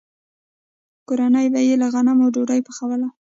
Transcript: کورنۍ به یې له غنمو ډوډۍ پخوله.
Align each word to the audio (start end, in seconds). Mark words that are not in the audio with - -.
کورنۍ 1.07 1.47
به 1.53 1.59
یې 1.67 1.75
له 1.81 1.87
غنمو 1.93 2.25
ډوډۍ 2.33 2.59
پخوله. 2.67 3.07